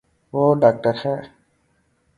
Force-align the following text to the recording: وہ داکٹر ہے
وہ 0.33 0.43
داکٹر 0.61 0.93
ہے 1.03 1.15